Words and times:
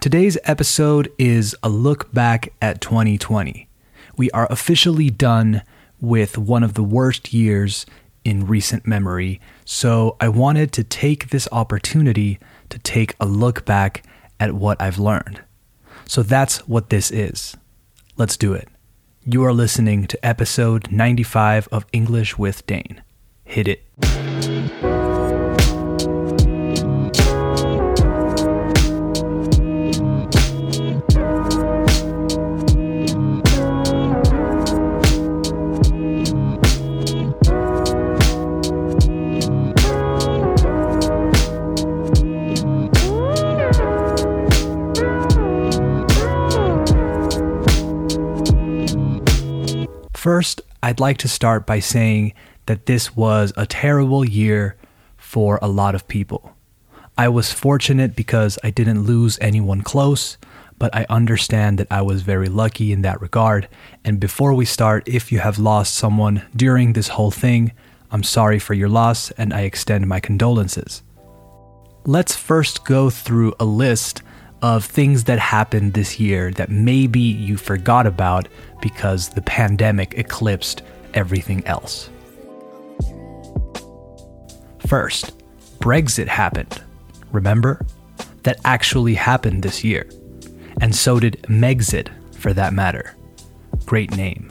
Today's 0.00 0.38
episode 0.44 1.10
is 1.18 1.56
a 1.60 1.68
look 1.68 2.12
back 2.12 2.52
at 2.62 2.80
2020. 2.80 3.68
We 4.16 4.30
are 4.30 4.46
officially 4.48 5.10
done 5.10 5.62
with 6.00 6.38
one 6.38 6.62
of 6.62 6.74
the 6.74 6.84
worst 6.84 7.34
years 7.34 7.84
in 8.24 8.46
recent 8.46 8.86
memory, 8.86 9.40
so 9.64 10.16
I 10.20 10.28
wanted 10.28 10.70
to 10.74 10.84
take 10.84 11.30
this 11.30 11.48
opportunity 11.50 12.38
to 12.68 12.78
take 12.78 13.16
a 13.18 13.26
look 13.26 13.64
back 13.64 14.04
at 14.38 14.52
what 14.52 14.80
I've 14.80 15.00
learned. 15.00 15.42
So 16.06 16.22
that's 16.22 16.58
what 16.68 16.90
this 16.90 17.10
is. 17.10 17.56
Let's 18.16 18.36
do 18.36 18.52
it. 18.52 18.68
You 19.24 19.44
are 19.44 19.52
listening 19.52 20.06
to 20.06 20.24
episode 20.24 20.92
95 20.92 21.66
of 21.72 21.86
English 21.92 22.38
with 22.38 22.64
Dane. 22.66 23.02
Hit 23.44 23.66
it. 23.66 24.87
I'd 50.98 51.00
like 51.00 51.18
to 51.18 51.28
start 51.28 51.64
by 51.64 51.78
saying 51.78 52.32
that 52.66 52.86
this 52.86 53.14
was 53.14 53.52
a 53.56 53.66
terrible 53.66 54.24
year 54.24 54.74
for 55.16 55.60
a 55.62 55.68
lot 55.68 55.94
of 55.94 56.08
people. 56.08 56.56
I 57.16 57.28
was 57.28 57.52
fortunate 57.52 58.16
because 58.16 58.58
I 58.64 58.70
didn't 58.70 59.04
lose 59.04 59.38
anyone 59.40 59.82
close, 59.82 60.38
but 60.76 60.92
I 60.92 61.06
understand 61.08 61.78
that 61.78 61.86
I 61.88 62.02
was 62.02 62.22
very 62.22 62.48
lucky 62.48 62.90
in 62.90 63.02
that 63.02 63.20
regard. 63.20 63.68
And 64.04 64.18
before 64.18 64.54
we 64.54 64.64
start, 64.64 65.06
if 65.06 65.30
you 65.30 65.38
have 65.38 65.60
lost 65.60 65.94
someone 65.94 66.42
during 66.56 66.94
this 66.94 67.06
whole 67.06 67.30
thing, 67.30 67.70
I'm 68.10 68.24
sorry 68.24 68.58
for 68.58 68.74
your 68.74 68.88
loss 68.88 69.30
and 69.38 69.54
I 69.54 69.60
extend 69.60 70.08
my 70.08 70.18
condolences. 70.18 71.04
Let's 72.06 72.34
first 72.34 72.84
go 72.84 73.08
through 73.08 73.54
a 73.60 73.64
list 73.64 74.22
of 74.62 74.84
things 74.84 75.24
that 75.24 75.38
happened 75.38 75.94
this 75.94 76.18
year 76.18 76.50
that 76.52 76.70
maybe 76.70 77.20
you 77.20 77.56
forgot 77.56 78.06
about 78.06 78.48
because 78.80 79.30
the 79.30 79.42
pandemic 79.42 80.14
eclipsed 80.14 80.82
everything 81.14 81.64
else. 81.66 82.10
First, 84.86 85.32
Brexit 85.78 86.28
happened. 86.28 86.82
Remember? 87.32 87.84
That 88.44 88.60
actually 88.64 89.14
happened 89.14 89.62
this 89.62 89.84
year. 89.84 90.08
And 90.80 90.94
so 90.94 91.20
did 91.20 91.42
Megxit, 91.42 92.08
for 92.34 92.52
that 92.54 92.72
matter. 92.72 93.14
Great 93.84 94.16
name. 94.16 94.50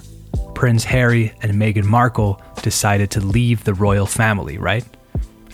Prince 0.53 0.83
Harry 0.83 1.33
and 1.41 1.53
Meghan 1.53 1.85
Markle 1.85 2.41
decided 2.61 3.11
to 3.11 3.21
leave 3.21 3.63
the 3.63 3.73
royal 3.73 4.05
family, 4.05 4.57
right? 4.57 4.85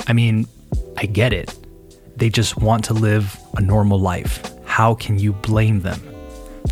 I 0.08 0.14
mean, 0.14 0.48
I 0.98 1.06
get 1.06 1.34
it. 1.34 1.54
They 2.16 2.30
just 2.30 2.58
want 2.58 2.86
to 2.86 2.94
live 2.94 3.38
a 3.56 3.62
normal 3.62 4.00
life. 4.00 4.42
How 4.66 4.96
can 4.96 5.20
you 5.20 5.34
blame 5.34 5.82
them? 5.82 6.02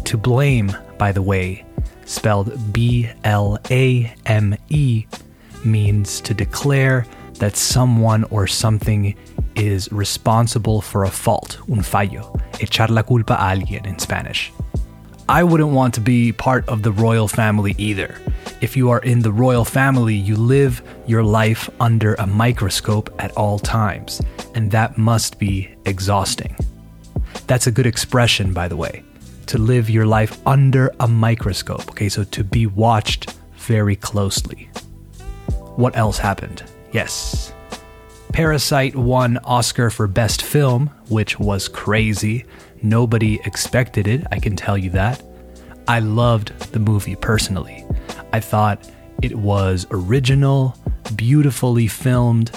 To 0.05 0.17
blame, 0.17 0.75
by 0.97 1.11
the 1.11 1.21
way, 1.21 1.65
spelled 2.05 2.73
B 2.73 3.09
L 3.23 3.57
A 3.69 4.13
M 4.25 4.55
E, 4.69 5.05
means 5.65 6.21
to 6.21 6.33
declare 6.33 7.05
that 7.35 7.55
someone 7.55 8.23
or 8.25 8.47
something 8.47 9.15
is 9.55 9.91
responsible 9.91 10.81
for 10.81 11.03
a 11.03 11.09
fault, 11.09 11.57
un 11.69 11.81
fallo, 11.81 12.39
echar 12.53 12.89
la 12.89 13.01
culpa 13.01 13.33
a 13.33 13.55
alguien 13.55 13.85
in 13.85 13.99
Spanish. 13.99 14.51
I 15.27 15.43
wouldn't 15.43 15.71
want 15.71 15.93
to 15.95 16.01
be 16.01 16.31
part 16.31 16.67
of 16.67 16.83
the 16.83 16.91
royal 16.91 17.27
family 17.27 17.75
either. 17.77 18.15
If 18.61 18.77
you 18.77 18.89
are 18.91 18.99
in 18.99 19.19
the 19.19 19.31
royal 19.31 19.65
family, 19.65 20.15
you 20.15 20.35
live 20.35 20.81
your 21.07 21.23
life 21.23 21.69
under 21.79 22.13
a 22.15 22.27
microscope 22.27 23.13
at 23.19 23.31
all 23.31 23.59
times, 23.59 24.21
and 24.55 24.71
that 24.71 24.97
must 24.97 25.39
be 25.39 25.69
exhausting. 25.85 26.55
That's 27.47 27.67
a 27.67 27.71
good 27.71 27.87
expression, 27.87 28.53
by 28.53 28.67
the 28.67 28.77
way 28.77 29.03
to 29.51 29.57
live 29.57 29.89
your 29.89 30.05
life 30.05 30.39
under 30.47 30.89
a 31.01 31.07
microscope. 31.09 31.89
Okay, 31.89 32.07
so 32.07 32.23
to 32.23 32.41
be 32.41 32.67
watched 32.67 33.31
very 33.57 33.97
closely. 33.97 34.69
What 35.75 35.97
else 35.97 36.17
happened? 36.17 36.63
Yes. 36.93 37.51
Parasite 38.31 38.95
won 38.95 39.39
Oscar 39.39 39.89
for 39.89 40.07
Best 40.07 40.41
Film, 40.41 40.87
which 41.09 41.37
was 41.37 41.67
crazy. 41.67 42.45
Nobody 42.81 43.41
expected 43.43 44.07
it, 44.07 44.25
I 44.31 44.39
can 44.39 44.55
tell 44.55 44.77
you 44.77 44.89
that. 44.91 45.21
I 45.85 45.99
loved 45.99 46.57
the 46.71 46.79
movie 46.79 47.17
personally. 47.17 47.85
I 48.33 48.39
thought 48.39 48.89
it 49.21 49.35
was 49.35 49.85
original, 49.91 50.75
beautifully 51.15 51.87
filmed, 51.87 52.51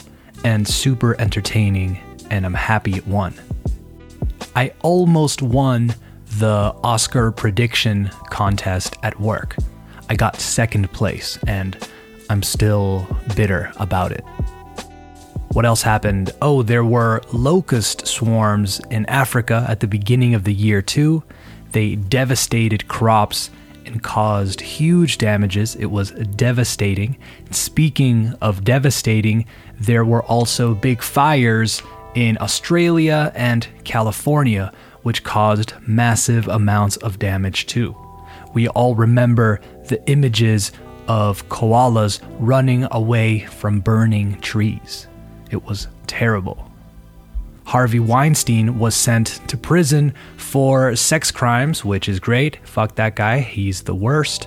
and 0.45 0.67
super 0.67 1.19
entertaining, 1.21 1.99
and 2.31 2.47
I'm 2.47 2.55
happy 2.55 2.97
it 2.97 3.07
won. 3.07 3.35
I 4.57 4.73
almost 4.83 5.43
won 5.43 5.95
the 6.39 6.75
Oscar 6.83 7.33
prediction 7.33 8.11
contest 8.31 8.97
at 9.03 9.19
work. 9.21 9.57
I 10.09 10.17
got 10.17 10.37
second 10.37 10.93
place 10.93 11.39
and 11.47 11.77
I'm 12.31 12.43
still 12.43 13.07
bitter 13.37 13.73
about 13.77 14.13
it. 14.13 14.25
What 15.53 15.65
else 15.65 15.83
happened? 15.83 16.33
Oh, 16.43 16.63
there 16.63 16.85
were 16.85 17.23
locust 17.33 18.07
swarms 18.07 18.81
in 18.91 19.07
Africa 19.07 19.65
at 19.69 19.81
the 19.81 19.87
beginning 19.87 20.35
of 20.35 20.45
the 20.45 20.53
year, 20.53 20.83
too. 20.83 21.23
They 21.71 21.95
devastated 21.95 22.89
crops 22.89 23.51
and 23.87 24.03
caused 24.03 24.61
huge 24.61 25.19
damages. 25.19 25.75
It 25.77 25.87
was 25.87 26.11
devastating. 26.11 27.17
Speaking 27.51 28.35
of 28.41 28.65
devastating, 28.65 29.47
there 29.79 30.05
were 30.05 30.23
also 30.25 30.75
big 30.75 31.03
fires 31.03 31.83
in 32.15 32.39
Australia 32.41 33.33
and 33.35 33.67
California, 33.85 34.73
which 35.03 35.25
caused 35.25 35.75
massive 35.87 36.49
amounts 36.49 36.97
of 36.99 37.19
damage 37.19 37.67
too. 37.67 37.97
We 38.55 38.69
all 38.69 38.95
remember 38.95 39.61
the 39.89 40.03
images 40.09 40.73
of 41.09 41.49
koalas 41.49 42.21
running 42.39 42.87
away 42.91 43.41
from 43.41 43.81
burning 43.81 44.41
trees. 44.41 45.07
It 45.51 45.65
was 45.65 45.89
terrible. 46.07 46.71
Harvey 47.65 48.01
Weinstein 48.01 48.79
was 48.79 48.95
sent 48.95 49.41
to 49.49 49.57
prison 49.57 50.15
for 50.37 50.95
sex 50.95 51.31
crimes, 51.31 51.85
which 51.85 52.09
is 52.09 52.21
great. 52.21 52.59
Fuck 52.67 52.95
that 52.97 53.17
guy, 53.17 53.41
he's 53.41 53.83
the 53.83 53.95
worst. 53.95 54.45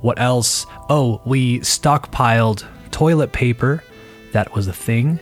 What 0.00 0.18
else? 0.18 0.66
Oh, 0.88 1.20
we 1.24 1.60
stockpiled 1.60 2.64
toilet 2.90 3.32
paper. 3.32 3.82
That 4.32 4.54
was 4.54 4.68
a 4.68 4.72
thing. 4.72 5.18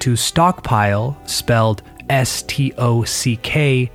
To 0.00 0.14
stockpile, 0.14 1.20
spelled 1.26 1.82
S 2.08 2.42
T 2.42 2.72
O 2.78 3.02
C 3.02 3.36
K 3.36 3.90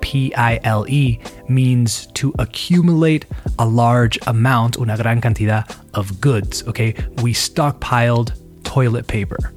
P 0.00 0.34
I 0.34 0.60
L 0.64 0.86
E 0.88 1.18
means 1.48 2.06
to 2.08 2.34
accumulate 2.38 3.24
a 3.58 3.66
large 3.66 4.18
amount, 4.26 4.78
una 4.78 4.96
gran 4.96 5.20
cantidad 5.20 5.64
of 5.94 6.20
goods. 6.20 6.62
Okay, 6.68 6.94
we 7.22 7.32
stockpiled 7.32 8.32
toilet 8.62 9.06
paper. 9.06 9.55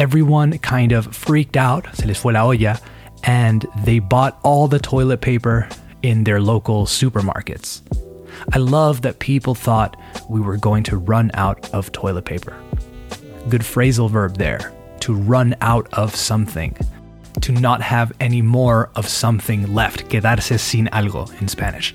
Everyone 0.00 0.56
kind 0.58 0.92
of 0.92 1.14
freaked 1.14 1.58
out, 1.58 1.86
se 1.94 2.06
les 2.06 2.16
fue 2.16 2.32
la 2.32 2.46
olla, 2.46 2.80
and 3.22 3.66
they 3.84 3.98
bought 3.98 4.40
all 4.42 4.66
the 4.66 4.78
toilet 4.78 5.20
paper 5.20 5.68
in 6.02 6.24
their 6.24 6.40
local 6.40 6.86
supermarkets. 6.86 7.82
I 8.54 8.58
love 8.58 9.02
that 9.02 9.18
people 9.18 9.54
thought 9.54 10.00
we 10.30 10.40
were 10.40 10.56
going 10.56 10.84
to 10.84 10.96
run 10.96 11.30
out 11.34 11.68
of 11.74 11.92
toilet 11.92 12.24
paper. 12.24 12.56
Good 13.50 13.60
phrasal 13.60 14.10
verb 14.10 14.38
there, 14.38 14.72
to 15.00 15.14
run 15.14 15.54
out 15.60 15.86
of 15.92 16.16
something 16.16 16.74
to 17.42 17.52
not 17.52 17.82
have 17.82 18.10
any 18.20 18.40
more 18.40 18.90
of 18.96 19.06
something 19.06 19.74
left, 19.74 20.08
quedarse 20.08 20.58
sin 20.58 20.88
algo 20.92 21.28
in 21.42 21.48
Spanish. 21.48 21.94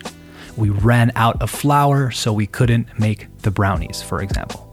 We 0.56 0.69
ran 0.69 1.12
out 1.16 1.42
of 1.42 1.50
flour, 1.50 2.12
so 2.12 2.31
we 2.31 2.46
couldn't 2.46 3.00
make 3.00 3.28
the 3.40 3.51
brownies, 3.51 4.01
for 4.01 4.22
example. 4.22 4.64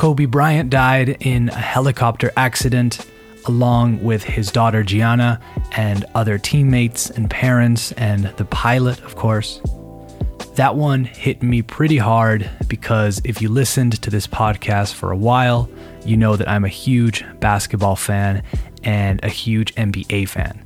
Kobe 0.00 0.24
Bryant 0.24 0.70
died 0.70 1.18
in 1.20 1.50
a 1.50 1.54
helicopter 1.54 2.32
accident. 2.34 3.04
along 3.46 4.02
with 4.02 4.24
his 4.24 4.50
daughter 4.50 4.82
Gianna 4.82 5.38
and 5.72 6.06
other 6.14 6.38
teammates 6.38 7.10
and 7.10 7.28
parents 7.28 7.92
and 7.92 8.24
the 8.38 8.46
pilot, 8.46 8.98
of 9.02 9.14
course. 9.16 9.60
That 10.54 10.74
one 10.74 11.04
hit 11.04 11.42
me 11.42 11.60
pretty 11.60 11.98
hard 11.98 12.48
because 12.66 13.20
if 13.24 13.42
you 13.42 13.50
listened 13.50 14.00
to 14.00 14.08
this 14.08 14.26
podcast 14.26 14.94
for 14.94 15.10
a 15.10 15.16
while, 15.16 15.68
you 16.06 16.16
know 16.16 16.34
that 16.36 16.48
I'm 16.48 16.64
a 16.64 16.68
huge 16.68 17.22
basketball 17.40 17.96
fan 17.96 18.42
and 18.82 19.22
a 19.22 19.28
huge 19.28 19.74
NBA 19.74 20.28
fan. 20.28 20.64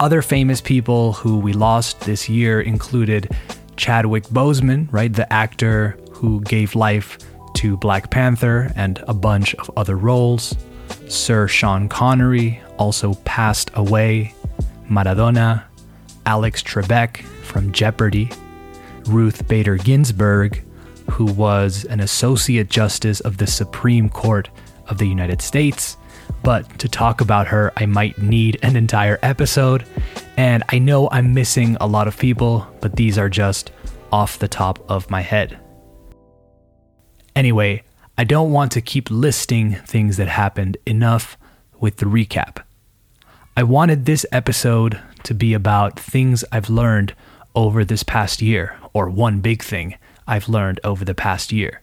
Other 0.00 0.20
famous 0.20 0.60
people 0.60 1.14
who 1.14 1.38
we 1.38 1.54
lost 1.54 2.00
this 2.00 2.28
year 2.28 2.60
included 2.60 3.30
Chadwick 3.76 4.24
Boseman, 4.24 4.86
right, 4.92 5.12
the 5.12 5.30
actor 5.32 5.98
who 6.10 6.42
gave 6.42 6.74
life 6.74 7.18
to 7.58 7.76
Black 7.76 8.08
Panther 8.08 8.70
and 8.76 9.02
a 9.08 9.14
bunch 9.14 9.52
of 9.56 9.68
other 9.76 9.96
roles. 9.96 10.54
Sir 11.08 11.48
Sean 11.48 11.88
Connery 11.88 12.62
also 12.78 13.14
passed 13.24 13.72
away. 13.74 14.32
Maradona, 14.88 15.64
Alex 16.24 16.62
Trebek 16.62 17.18
from 17.42 17.72
Jeopardy, 17.72 18.30
Ruth 19.06 19.48
Bader 19.48 19.76
Ginsburg, 19.76 20.62
who 21.10 21.24
was 21.24 21.84
an 21.86 21.98
Associate 21.98 22.70
Justice 22.70 23.18
of 23.20 23.38
the 23.38 23.46
Supreme 23.48 24.08
Court 24.08 24.48
of 24.86 24.98
the 24.98 25.08
United 25.08 25.42
States. 25.42 25.96
But 26.44 26.78
to 26.78 26.88
talk 26.88 27.20
about 27.20 27.48
her, 27.48 27.72
I 27.76 27.86
might 27.86 28.18
need 28.18 28.60
an 28.62 28.76
entire 28.76 29.18
episode. 29.20 29.84
And 30.36 30.62
I 30.68 30.78
know 30.78 31.08
I'm 31.10 31.34
missing 31.34 31.76
a 31.80 31.88
lot 31.88 32.06
of 32.06 32.16
people, 32.18 32.68
but 32.80 32.94
these 32.94 33.18
are 33.18 33.28
just 33.28 33.72
off 34.12 34.38
the 34.38 34.46
top 34.46 34.78
of 34.88 35.10
my 35.10 35.22
head. 35.22 35.58
Anyway, 37.38 37.84
I 38.18 38.24
don't 38.24 38.50
want 38.50 38.72
to 38.72 38.80
keep 38.80 39.12
listing 39.12 39.74
things 39.86 40.16
that 40.16 40.26
happened 40.26 40.76
enough 40.84 41.38
with 41.78 41.98
the 41.98 42.06
recap. 42.06 42.64
I 43.56 43.62
wanted 43.62 44.06
this 44.06 44.26
episode 44.32 45.00
to 45.22 45.34
be 45.34 45.54
about 45.54 46.00
things 46.00 46.44
I've 46.50 46.68
learned 46.68 47.14
over 47.54 47.84
this 47.84 48.02
past 48.02 48.42
year, 48.42 48.76
or 48.92 49.08
one 49.08 49.38
big 49.38 49.62
thing 49.62 49.96
I've 50.26 50.48
learned 50.48 50.80
over 50.82 51.04
the 51.04 51.14
past 51.14 51.52
year. 51.52 51.80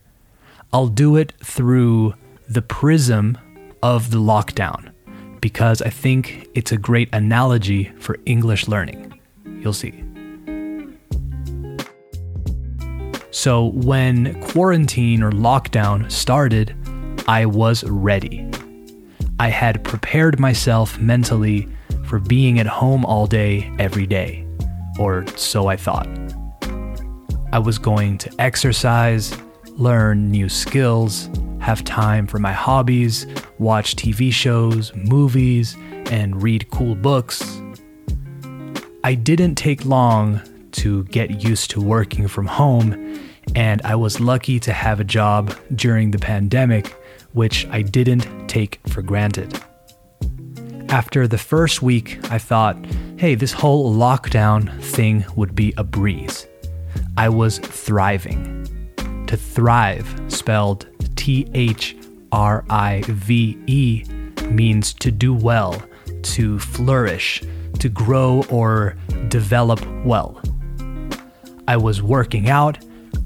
I'll 0.74 0.90
do 0.90 1.16
it 1.16 1.32
through 1.42 2.16
the 2.50 2.62
prism 2.62 3.38
of 3.82 4.12
the 4.12 4.20
lockdown 4.20 4.92
because 5.40 5.82
I 5.82 5.90
think 5.90 6.50
it's 6.54 6.74
a 6.74 6.78
great 6.78 7.08
analogy 7.14 7.94
for 7.98 8.20
English 8.26 8.68
learning. 8.68 9.22
You'll 9.46 9.72
see. 9.72 10.05
So, 13.36 13.66
when 13.72 14.42
quarantine 14.42 15.22
or 15.22 15.30
lockdown 15.30 16.10
started, 16.10 16.74
I 17.28 17.46
was 17.46 17.84
ready. 17.84 18.50
I 19.40 19.50
had 19.50 19.84
prepared 19.84 20.40
myself 20.40 20.98
mentally 21.00 21.68
for 22.06 22.20
being 22.20 22.62
at 22.62 22.66
home 22.66 23.04
all 23.04 23.28
day, 23.28 23.70
every 23.78 24.08
day, 24.08 24.48
or 24.98 25.28
so 25.36 25.68
I 25.68 25.76
thought. 25.76 26.08
I 27.52 27.60
was 27.60 27.78
going 27.78 28.20
to 28.20 28.34
exercise, 28.40 29.38
learn 29.72 30.32
new 30.32 30.48
skills, 30.48 31.30
have 31.60 31.84
time 31.84 32.28
for 32.28 32.40
my 32.40 32.54
hobbies, 32.54 33.28
watch 33.60 33.98
TV 33.98 34.32
shows, 34.32 34.96
movies, 34.96 35.76
and 36.10 36.42
read 36.42 36.72
cool 36.72 36.96
books. 36.96 37.62
I 39.04 39.14
didn't 39.14 39.56
take 39.56 39.84
long 39.84 40.42
to 40.72 41.04
get 41.06 41.44
used 41.44 41.72
to 41.72 41.82
working 41.82 42.28
from 42.28 42.46
home, 42.46 43.25
and 43.54 43.82
I 43.84 43.96
was 43.96 44.20
lucky 44.20 44.60
to 44.62 44.74
have 44.74 45.00
a 45.00 45.04
job 45.04 45.56
during 45.76 46.12
the 46.12 46.18
pandemic, 46.18 46.88
which 47.34 47.68
I 47.68 47.82
didn't 47.82 48.48
take 48.48 48.80
for 48.88 49.02
granted. 49.02 49.62
After 50.90 51.28
the 51.28 51.38
first 51.38 51.82
week, 51.82 52.20
I 52.32 52.38
thought, 52.38 52.78
hey, 53.18 53.36
this 53.36 53.52
whole 53.52 53.94
lockdown 53.94 54.82
thing 54.82 55.26
would 55.36 55.56
be 55.56 55.74
a 55.78 55.84
breeze. 55.84 56.48
I 57.18 57.30
was 57.30 57.60
thriving. 57.60 58.64
To 59.28 59.36
thrive, 59.36 60.08
spelled 60.28 60.88
T 61.16 61.50
H 61.54 61.96
R 62.32 62.64
I 62.70 63.04
V 63.08 63.58
E, 63.68 64.04
means 64.50 64.94
to 64.94 65.12
do 65.12 65.34
well, 65.34 65.82
to 66.22 66.60
flourish, 66.60 67.42
to 67.80 67.90
grow 67.90 68.44
or 68.50 68.96
develop 69.28 69.86
well. 70.06 70.40
I 71.68 71.78
was 71.78 72.02
working 72.02 72.48
out, 72.50 72.78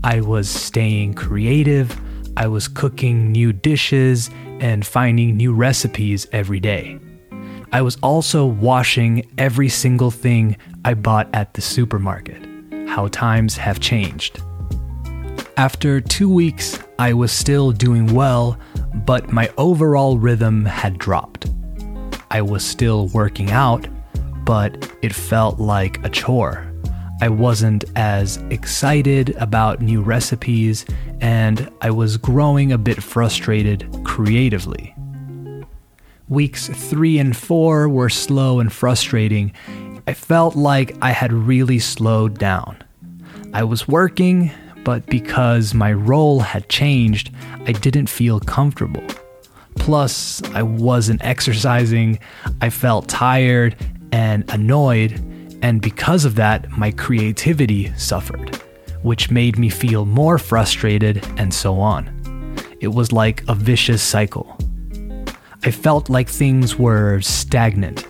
I 0.04 0.22
was 0.22 0.50
staying 0.50 1.16
creative, 1.16 2.00
I 2.38 2.48
was 2.48 2.68
cooking 2.68 3.32
new 3.32 3.52
dishes 3.52 4.30
and 4.60 4.86
finding 4.86 5.36
new 5.36 5.54
recipes 5.54 6.28
every 6.32 6.60
day. 6.60 7.00
I 7.72 7.82
was 7.82 7.98
also 7.98 8.46
washing 8.46 9.30
every 9.38 9.70
single 9.70 10.10
thing 10.10 10.58
I 10.86 10.94
bought 10.94 11.30
at 11.34 11.54
the 11.54 11.62
supermarket 11.62 12.46
how 12.88 13.08
times 13.10 13.56
have 13.56 13.80
changed. 13.80 14.42
After 15.58 16.02
two 16.02 16.30
weeks, 16.30 16.80
I 16.98 17.14
was 17.14 17.32
still 17.32 17.72
doing 17.72 18.14
well, 18.14 18.58
but 19.06 19.32
my 19.32 19.52
overall 19.58 20.18
rhythm 20.18 20.66
had 20.66 20.98
dropped. 20.98 21.46
I 22.32 22.42
was 22.42 22.66
still 22.66 23.08
working 23.10 23.52
out, 23.52 23.88
but 24.44 24.92
it 25.02 25.14
felt 25.14 25.60
like 25.60 26.04
a 26.04 26.10
chore. 26.10 26.69
I 27.22 27.28
wasn't 27.28 27.84
as 27.98 28.38
excited 28.50 29.36
about 29.38 29.82
new 29.82 30.02
recipes, 30.02 30.86
and 31.20 31.70
I 31.82 31.92
was 31.92 32.16
growing 32.16 32.72
a 32.72 32.78
bit 32.78 33.04
frustrated 33.04 33.86
creatively. 34.06 34.96
Weeks 36.30 36.68
three 36.68 37.20
and 37.20 37.36
four 37.36 37.90
were 37.90 38.10
slow 38.10 38.60
and 38.62 38.72
frustrating, 38.72 39.52
I 40.08 40.14
felt 40.14 40.56
like 40.56 40.96
I 41.02 41.12
had 41.12 41.34
really 41.34 41.80
slowed 41.80 42.40
down. 42.40 42.82
I 43.54 43.64
was 43.64 43.88
working, 43.88 44.52
but 44.86 45.06
because 45.08 45.74
my 45.74 45.92
role 45.92 46.40
had 46.40 46.70
changed, 46.70 47.32
I 47.66 47.74
didn't 47.74 48.08
feel 48.08 48.40
comfortable. 48.40 49.04
Plus, 49.76 50.42
I 50.54 50.64
wasn't 50.64 51.24
exercising, 51.24 52.20
I 52.62 52.70
felt 52.70 53.10
tired 53.10 53.76
and 54.12 54.50
annoyed, 54.50 55.22
and 55.62 55.82
because 55.82 56.26
of 56.26 56.36
that, 56.36 56.70
my 56.72 56.92
creativity 56.92 57.94
suffered, 57.98 58.56
which 59.02 59.32
made 59.32 59.58
me 59.58 59.70
feel 59.70 60.06
more 60.06 60.38
frustrated 60.38 61.26
and 61.38 61.54
so 61.54 61.80
on. 61.80 62.56
It 62.80 62.90
was 62.90 63.12
like 63.12 63.44
a 63.48 63.56
vicious 63.56 64.02
cycle. 64.02 64.58
I 65.64 65.72
felt 65.72 66.10
like 66.10 66.30
things 66.30 66.78
were 66.78 67.20
stagnant 67.22 68.08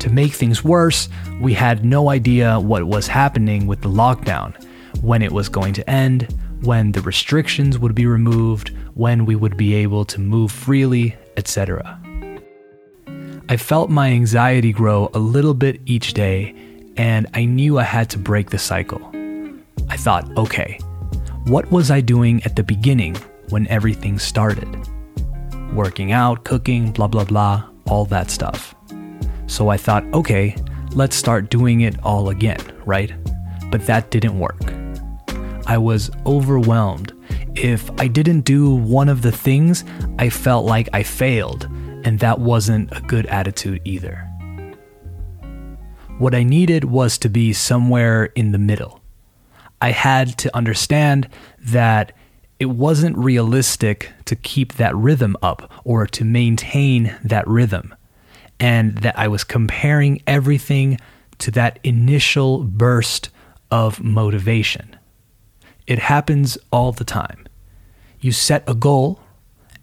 to 0.00 0.10
make 0.10 0.32
things 0.32 0.64
worse, 0.64 1.08
we 1.40 1.52
had 1.52 1.84
no 1.84 2.08
idea 2.08 2.58
what 2.58 2.84
was 2.84 3.06
happening 3.06 3.66
with 3.66 3.82
the 3.82 3.88
lockdown, 3.88 4.54
when 5.02 5.20
it 5.20 5.30
was 5.30 5.48
going 5.48 5.74
to 5.74 5.88
end, 5.88 6.34
when 6.62 6.92
the 6.92 7.02
restrictions 7.02 7.78
would 7.78 7.94
be 7.94 8.06
removed, 8.06 8.70
when 8.94 9.26
we 9.26 9.36
would 9.36 9.56
be 9.56 9.74
able 9.74 10.06
to 10.06 10.18
move 10.18 10.50
freely, 10.50 11.16
etc. 11.36 11.99
I 13.50 13.56
felt 13.56 13.90
my 13.90 14.10
anxiety 14.10 14.72
grow 14.72 15.10
a 15.12 15.18
little 15.18 15.54
bit 15.54 15.80
each 15.84 16.14
day, 16.14 16.54
and 16.96 17.26
I 17.34 17.46
knew 17.46 17.80
I 17.80 17.82
had 17.82 18.08
to 18.10 18.18
break 18.18 18.50
the 18.50 18.60
cycle. 18.60 19.02
I 19.88 19.96
thought, 19.96 20.30
okay, 20.38 20.78
what 21.46 21.68
was 21.72 21.90
I 21.90 22.00
doing 22.00 22.44
at 22.44 22.54
the 22.54 22.62
beginning 22.62 23.16
when 23.48 23.66
everything 23.66 24.20
started? 24.20 24.68
Working 25.74 26.12
out, 26.12 26.44
cooking, 26.44 26.92
blah, 26.92 27.08
blah, 27.08 27.24
blah, 27.24 27.64
all 27.88 28.04
that 28.04 28.30
stuff. 28.30 28.72
So 29.48 29.68
I 29.68 29.76
thought, 29.76 30.04
okay, 30.14 30.54
let's 30.92 31.16
start 31.16 31.50
doing 31.50 31.80
it 31.80 32.00
all 32.04 32.28
again, 32.28 32.60
right? 32.84 33.12
But 33.72 33.84
that 33.86 34.12
didn't 34.12 34.38
work. 34.38 34.62
I 35.66 35.76
was 35.76 36.08
overwhelmed. 36.24 37.12
If 37.56 37.90
I 37.98 38.06
didn't 38.06 38.42
do 38.42 38.72
one 38.72 39.08
of 39.08 39.22
the 39.22 39.32
things, 39.32 39.82
I 40.20 40.30
felt 40.30 40.66
like 40.66 40.88
I 40.92 41.02
failed, 41.02 41.68
and 42.04 42.18
that 42.20 42.38
wasn't 42.38 42.94
a 42.96 43.00
good 43.00 43.26
attitude 43.26 43.80
either. 43.84 44.26
What 46.18 46.34
I 46.34 46.42
needed 46.42 46.84
was 46.84 47.16
to 47.18 47.28
be 47.28 47.52
somewhere 47.52 48.26
in 48.34 48.52
the 48.52 48.58
middle. 48.58 49.00
I 49.80 49.92
had 49.92 50.36
to 50.38 50.54
understand 50.54 51.28
that 51.58 52.12
it 52.58 52.66
wasn't 52.66 53.16
realistic 53.16 54.12
to 54.26 54.36
keep 54.36 54.74
that 54.74 54.94
rhythm 54.94 55.34
up 55.42 55.72
or 55.82 56.06
to 56.08 56.24
maintain 56.24 57.16
that 57.24 57.48
rhythm 57.48 57.94
and 58.60 58.98
that 58.98 59.18
I 59.18 59.28
was 59.28 59.44
comparing 59.44 60.22
everything 60.26 60.98
to 61.38 61.50
that 61.52 61.78
initial 61.82 62.64
burst 62.64 63.30
of 63.70 64.04
motivation. 64.04 64.94
It 65.86 65.98
happens 65.98 66.58
all 66.70 66.92
the 66.92 67.04
time. 67.04 67.46
You 68.20 68.32
set 68.32 68.62
a 68.68 68.74
goal 68.74 69.20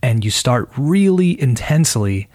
and 0.01 0.24
you 0.24 0.32
start 0.32 0.70
really 0.77 1.39
intensely, 1.39 2.27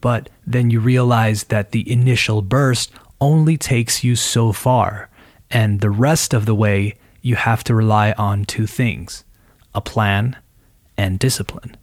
but 0.00 0.28
then 0.46 0.70
you 0.70 0.80
realize 0.80 1.44
that 1.44 1.70
the 1.70 1.90
initial 1.90 2.42
burst 2.42 2.92
only 3.20 3.56
takes 3.56 4.04
you 4.04 4.16
so 4.16 4.52
far, 4.52 5.08
and 5.50 5.80
the 5.80 5.90
rest 5.90 6.34
of 6.34 6.46
the 6.46 6.54
way 6.54 6.94
you 7.22 7.36
have 7.36 7.64
to 7.64 7.74
rely 7.74 8.12
on 8.12 8.44
two 8.44 8.66
things 8.66 9.24
a 9.74 9.80
plan 9.80 10.36
and 10.96 11.18
discipline. 11.18 11.76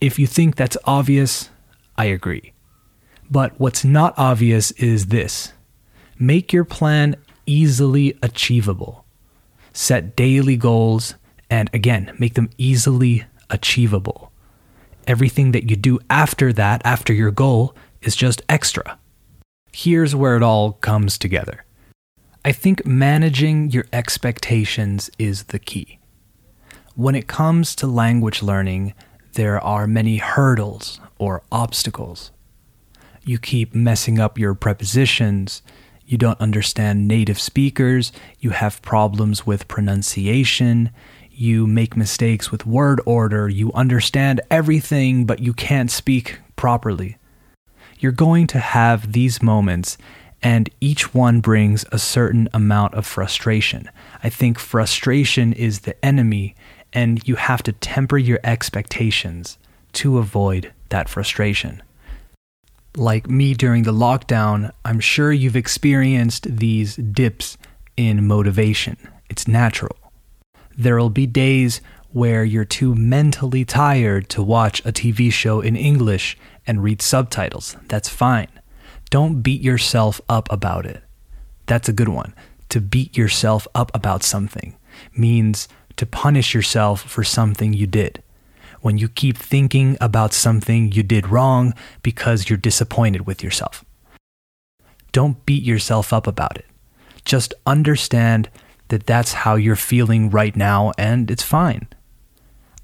If 0.00 0.18
you 0.18 0.26
think 0.26 0.56
that's 0.56 0.76
obvious, 0.84 1.50
I 1.96 2.06
agree. 2.06 2.52
But 3.30 3.58
what's 3.58 3.84
not 3.84 4.14
obvious 4.16 4.70
is 4.72 5.06
this 5.06 5.52
make 6.18 6.52
your 6.52 6.64
plan 6.64 7.16
easily 7.46 8.16
achievable. 8.22 9.04
Set 9.72 10.16
daily 10.16 10.56
goals 10.56 11.14
and 11.50 11.70
again, 11.72 12.14
make 12.18 12.34
them 12.34 12.50
easily 12.58 13.24
achievable. 13.50 14.32
Everything 15.06 15.52
that 15.52 15.70
you 15.70 15.76
do 15.76 15.98
after 16.10 16.52
that, 16.52 16.82
after 16.84 17.12
your 17.12 17.30
goal, 17.30 17.74
is 18.02 18.14
just 18.14 18.42
extra. 18.48 18.98
Here's 19.72 20.14
where 20.14 20.36
it 20.36 20.42
all 20.42 20.72
comes 20.72 21.18
together. 21.18 21.64
I 22.44 22.52
think 22.52 22.86
managing 22.86 23.70
your 23.70 23.84
expectations 23.92 25.10
is 25.18 25.44
the 25.44 25.58
key. 25.58 25.98
When 26.94 27.14
it 27.14 27.26
comes 27.26 27.74
to 27.76 27.86
language 27.86 28.42
learning, 28.42 28.94
there 29.34 29.60
are 29.60 29.86
many 29.86 30.16
hurdles 30.16 31.00
or 31.18 31.42
obstacles. 31.52 32.30
You 33.22 33.38
keep 33.38 33.74
messing 33.74 34.18
up 34.18 34.38
your 34.38 34.54
prepositions, 34.54 35.62
you 36.06 36.16
don't 36.16 36.40
understand 36.40 37.06
native 37.06 37.38
speakers, 37.38 38.10
you 38.40 38.50
have 38.50 38.82
problems 38.82 39.46
with 39.46 39.68
pronunciation, 39.68 40.90
you 41.38 41.66
make 41.66 41.96
mistakes 41.96 42.50
with 42.50 42.66
word 42.66 43.00
order, 43.06 43.48
you 43.48 43.72
understand 43.72 44.40
everything, 44.50 45.24
but 45.24 45.40
you 45.40 45.52
can't 45.52 45.90
speak 45.90 46.40
properly. 46.56 47.16
You're 47.98 48.12
going 48.12 48.46
to 48.48 48.58
have 48.58 49.12
these 49.12 49.42
moments, 49.42 49.98
and 50.42 50.70
each 50.80 51.14
one 51.14 51.40
brings 51.40 51.84
a 51.90 51.98
certain 51.98 52.48
amount 52.52 52.94
of 52.94 53.06
frustration. 53.06 53.90
I 54.22 54.28
think 54.28 54.58
frustration 54.58 55.52
is 55.52 55.80
the 55.80 56.02
enemy, 56.04 56.54
and 56.92 57.26
you 57.26 57.36
have 57.36 57.62
to 57.64 57.72
temper 57.72 58.18
your 58.18 58.40
expectations 58.44 59.58
to 59.94 60.18
avoid 60.18 60.72
that 60.90 61.08
frustration 61.08 61.82
like 62.98 63.30
me 63.30 63.54
during 63.54 63.84
the 63.84 63.92
lockdown, 63.92 64.72
I'm 64.84 65.00
sure 65.00 65.32
you've 65.32 65.56
experienced 65.56 66.56
these 66.58 66.96
dips 66.96 67.56
in 67.96 68.26
motivation. 68.26 68.96
It's 69.30 69.46
natural. 69.46 69.96
There'll 70.78 71.10
be 71.10 71.26
days 71.26 71.80
where 72.12 72.44
you're 72.44 72.64
too 72.64 72.94
mentally 72.94 73.64
tired 73.64 74.28
to 74.30 74.42
watch 74.44 74.78
a 74.86 74.92
TV 74.92 75.32
show 75.32 75.60
in 75.60 75.74
English 75.74 76.38
and 76.68 76.84
read 76.84 77.02
subtitles. 77.02 77.76
That's 77.88 78.08
fine. 78.08 78.48
Don't 79.10 79.42
beat 79.42 79.60
yourself 79.60 80.20
up 80.28 80.50
about 80.52 80.86
it. 80.86 81.02
That's 81.66 81.88
a 81.88 81.92
good 81.92 82.08
one. 82.08 82.32
To 82.68 82.80
beat 82.80 83.16
yourself 83.16 83.66
up 83.74 83.90
about 83.92 84.22
something 84.22 84.76
means 85.16 85.66
to 85.96 86.06
punish 86.06 86.54
yourself 86.54 87.02
for 87.02 87.24
something 87.24 87.72
you 87.72 87.88
did 87.88 88.22
when 88.80 88.98
you 88.98 89.08
keep 89.08 89.36
thinking 89.36 89.96
about 90.00 90.32
something 90.32 90.92
you 90.92 91.02
did 91.02 91.26
wrong 91.26 91.74
because 92.04 92.48
you're 92.48 92.56
disappointed 92.56 93.26
with 93.26 93.42
yourself. 93.42 93.84
Don't 95.10 95.44
beat 95.44 95.64
yourself 95.64 96.12
up 96.12 96.28
about 96.28 96.56
it. 96.56 96.66
Just 97.24 97.52
understand 97.66 98.48
that 98.88 99.06
that's 99.06 99.32
how 99.32 99.54
you're 99.54 99.76
feeling 99.76 100.30
right 100.30 100.56
now 100.56 100.92
and 100.98 101.30
it's 101.30 101.42
fine. 101.42 101.88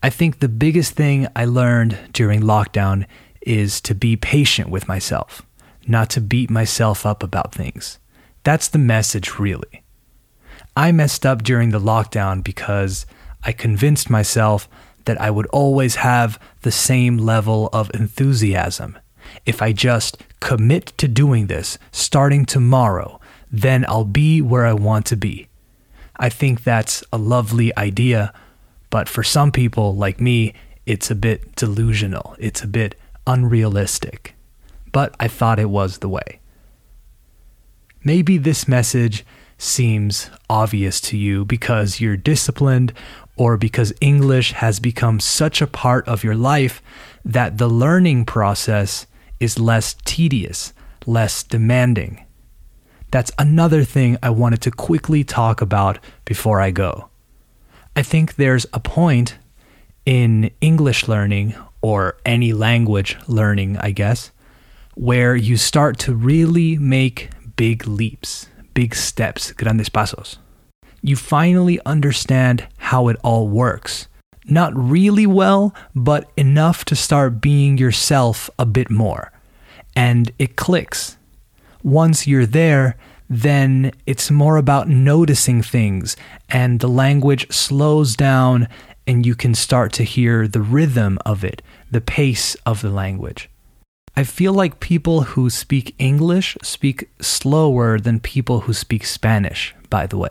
I 0.03 0.11
think 0.11 0.41
the 0.41 0.49
biggest 0.49 0.93
thing 0.93 1.29
I 1.35 1.47
learned 1.47 1.99
during 2.13 2.43
lockdown 2.43 3.07
is 3.41 3.81
to 3.83 3.95
be 3.95 4.17
patient 4.17 4.69
with 4.69 4.87
myself, 4.89 5.43
not 5.87 6.11
to 6.11 6.21
beat 6.21 6.51
myself 6.51 7.07
up 7.07 7.23
about 7.23 7.55
things. 7.55 7.99
That's 8.43 8.69
the 8.69 8.79
message, 8.79 9.39
really. 9.39 9.83
I 10.77 10.93
messed 10.93 11.25
up 11.25 11.43
during 11.43 11.71
the 11.71 11.81
lockdown 11.81 12.45
because 12.45 13.07
I 13.43 13.53
convinced 13.53 14.11
myself 14.11 14.69
that 15.05 15.21
I 15.21 15.31
would 15.31 15.47
always 15.47 15.97
have 15.97 16.39
the 16.63 16.73
same 16.73 17.17
level 17.17 17.69
of 17.73 17.91
enthusiasm. 17.95 18.99
If 19.47 19.63
I 19.63 19.73
just 19.73 20.23
commit 20.41 20.87
to 20.99 21.09
doing 21.09 21.47
this 21.47 21.79
starting 21.93 22.45
tomorrow, 22.45 23.21
then 23.51 23.85
I'll 23.89 24.05
be 24.05 24.43
where 24.43 24.67
I 24.67 24.73
want 24.73 25.07
to 25.07 25.17
be. 25.17 25.49
I 26.17 26.29
think 26.29 26.63
that's 26.63 27.03
a 27.13 27.19
lovely 27.19 27.77
idea, 27.77 28.33
but 28.91 29.09
for 29.09 29.23
some 29.23 29.51
people 29.53 29.95
like 29.95 30.21
me, 30.21 30.55
it's 30.87 31.11
a 31.11 31.15
bit 31.15 31.57
delusional. 31.57 32.37
It's 32.39 32.63
a 32.63 32.69
bit 32.69 32.95
unrealistic. 33.27 34.35
But 34.93 35.15
I 35.19 35.29
thought 35.29 35.59
it 35.59 35.71
was 35.71 35.99
the 35.99 36.09
way. 36.09 36.41
Maybe 38.05 38.37
this 38.39 38.69
message 38.69 39.25
seems 39.57 40.31
obvious 40.51 41.01
to 41.01 41.17
you 41.17 41.45
because 41.45 42.01
you're 42.01 42.17
disciplined 42.17 42.93
or 43.37 43.57
because 43.57 43.93
English 44.01 44.53
has 44.53 44.79
become 44.79 45.19
such 45.19 45.61
a 45.61 45.67
part 45.67 46.07
of 46.07 46.23
your 46.23 46.35
life 46.35 46.83
that 47.25 47.59
the 47.59 47.69
learning 47.69 48.25
process 48.25 49.07
is 49.41 49.59
less 49.59 49.97
tedious, 50.05 50.73
less 51.07 51.43
demanding. 51.43 52.25
That's 53.15 53.31
another 53.39 53.85
thing 53.85 54.19
I 54.25 54.31
wanted 54.31 54.61
to 54.63 54.73
quickly 54.73 55.23
talk 55.23 55.61
about 55.61 56.01
before 56.25 56.61
I 56.61 56.73
go. 56.73 57.11
I 57.95 58.03
think 58.03 58.35
there's 58.35 58.67
a 58.73 58.81
point 58.81 59.39
in 60.05 60.51
English 60.61 61.07
learning, 61.07 61.55
or 61.81 62.17
any 62.27 62.53
language 62.53 63.17
learning, 63.29 63.79
I 63.79 63.93
guess, 63.93 64.33
where 64.97 65.37
you 65.37 65.57
start 65.57 65.99
to 66.01 66.13
really 66.13 66.77
make 66.77 67.31
big 67.55 67.87
leaps, 67.87 68.49
big 68.75 68.97
steps, 68.97 69.53
grandes 69.53 69.89
pasos 69.89 70.39
you 71.05 71.15
finally 71.15 71.79
understand 71.85 72.67
how 72.79 73.09
it 73.09 73.17
all 73.23 73.47
works. 73.47 74.09
Not 74.47 74.73
really 74.75 75.27
well, 75.27 75.75
but 75.95 76.31
enough 76.35 76.87
to 76.87 76.97
start 76.97 77.43
being 77.43 77.77
yourself 77.77 78.49
a 78.59 78.65
bit 78.65 78.91
more. 78.91 79.31
And 79.95 80.33
it 80.39 80.57
clicks. 80.57 81.19
Once 81.85 82.27
you're 82.27 82.47
there, 82.47 82.97
then 83.29 83.93
it's 84.07 84.31
more 84.31 84.57
about 84.57 84.89
noticing 84.89 85.63
things, 85.63 86.17
and 86.49 86.81
the 86.81 86.89
language 86.89 87.47
slows 87.53 88.17
down, 88.17 88.67
and 89.07 89.25
you 89.27 89.35
can 89.35 89.55
start 89.55 89.93
to 89.93 90.03
hear 90.03 90.49
the 90.49 90.63
rhythm 90.63 91.19
of 91.27 91.45
it, 91.45 91.61
the 91.91 92.01
pace 92.01 92.55
of 92.67 92.81
the 92.81 92.91
language. 92.91 93.51
I 94.17 94.25
feel 94.25 94.55
like 94.55 94.81
people 94.81 95.23
who 95.23 95.51
speak 95.51 95.95
English 95.99 96.57
speak 96.63 97.11
slower 97.21 98.01
than 98.01 98.19
people 98.19 98.61
who 98.61 98.73
speak 98.73 99.05
Spanish, 99.05 99.75
by 99.91 100.07
the 100.07 100.17
way. 100.17 100.31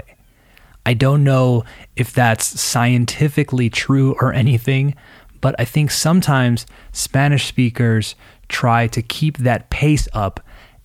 I 0.86 0.96
don't 0.96 1.24
know 1.24 1.66
if 1.96 2.12
that's 2.14 2.60
scientifically 2.60 3.70
true 3.70 4.16
or 4.20 4.34
anything, 4.34 4.96
but 5.40 5.56
I 5.60 5.66
think 5.66 5.92
sometimes 5.92 6.66
Spanish 6.92 7.46
speakers 7.46 8.16
try 8.48 8.88
to 8.88 9.02
keep 9.02 9.38
that 9.40 9.70
pace 9.70 10.08
up 10.14 10.40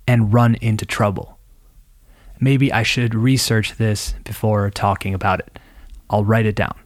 and 0.08 0.32
run 0.32 0.56
into 0.56 0.86
trouble. 0.86 1.38
Maybe 2.40 2.72
I 2.72 2.82
should 2.82 3.14
research 3.14 3.76
this 3.76 4.14
before 4.24 4.70
talking 4.70 5.12
about 5.14 5.40
it. 5.40 5.58
I'll 6.10 6.24
write 6.24 6.46
it 6.46 6.56
down 6.56 6.76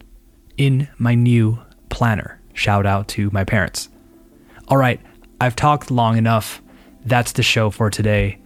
in 0.59 0.89
my 0.99 1.15
new 1.15 1.61
planner. 1.89 2.41
Shout 2.53 2.85
out 2.85 3.09
to 3.09 3.31
my 3.33 3.45
parents. 3.45 3.89
All 4.69 4.77
right, 4.77 5.01
I've 5.41 5.57
talked 5.57 5.91
long 5.91 6.19
enough. 6.19 6.61
That's 7.07 7.33
the 7.33 7.43
show 7.43 7.71
for 7.71 7.91
today. 7.91 8.39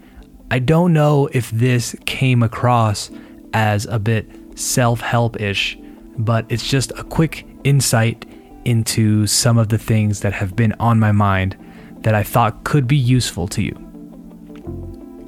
I 0.50 0.59
don't 0.59 0.92
know 0.92 1.28
if 1.33 1.50
this 1.50 1.97
came 2.04 2.42
across 2.42 3.11
as 3.54 3.87
a 3.87 3.99
bit 3.99 4.28
self 4.59 5.00
help 5.00 5.40
ish, 5.40 5.78
but 6.18 6.45
it's 6.50 6.68
just 6.68 6.92
a 6.92 7.04
quick 7.04 7.47
insight 7.64 8.26
into 8.64 9.26
some 9.26 9.59
of 9.59 9.71
the 9.71 9.78
things 9.78 10.21
that 10.21 10.35
have 10.35 10.54
been 10.54 10.75
on 10.75 11.00
my 11.00 11.12
mind 11.12 11.56
that 12.00 12.14
I 12.14 12.23
thought 12.23 12.64
could 12.64 12.87
be 12.87 12.97
useful 12.97 13.49
to 13.49 13.62
you. 13.62 13.85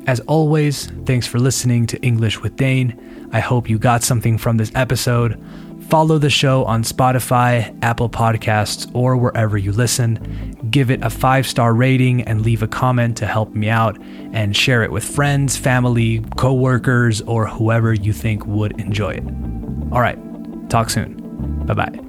As 0.08 0.20
always, 0.20 0.86
thanks 1.04 1.26
for 1.26 1.38
listening 1.38 1.86
to 1.88 2.00
English 2.00 2.40
with 2.40 2.56
Dane. 2.56 3.28
I 3.30 3.40
hope 3.40 3.68
you 3.68 3.78
got 3.78 4.02
something 4.02 4.38
from 4.38 4.56
this 4.56 4.72
episode. 4.74 5.38
Follow 5.90 6.16
the 6.16 6.30
show 6.30 6.64
on 6.64 6.82
Spotify, 6.82 7.78
Apple 7.82 8.08
Podcasts, 8.08 8.90
or 8.94 9.18
wherever 9.18 9.58
you 9.58 9.70
listen. 9.70 10.56
Give 10.70 10.90
it 10.90 11.02
a 11.02 11.10
five 11.10 11.46
star 11.46 11.74
rating 11.74 12.22
and 12.22 12.40
leave 12.40 12.62
a 12.62 12.68
comment 12.68 13.18
to 13.18 13.26
help 13.26 13.54
me 13.54 13.68
out, 13.68 14.00
and 14.32 14.56
share 14.56 14.82
it 14.82 14.90
with 14.90 15.04
friends, 15.04 15.58
family, 15.58 16.24
coworkers, 16.38 17.20
or 17.22 17.46
whoever 17.46 17.92
you 17.92 18.14
think 18.14 18.46
would 18.46 18.80
enjoy 18.80 19.10
it. 19.10 19.24
All 19.92 20.00
right, 20.00 20.18
talk 20.70 20.88
soon. 20.88 21.66
Bye 21.66 21.74
bye. 21.74 22.07